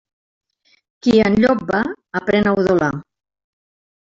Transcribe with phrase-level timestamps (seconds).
[1.07, 1.83] Qui amb llop va,
[2.21, 2.89] aprén a udolar.